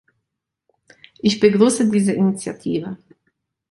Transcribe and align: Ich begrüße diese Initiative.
Ich 1.19 1.39
begrüße 1.39 1.91
diese 1.91 2.13
Initiative. 2.13 2.97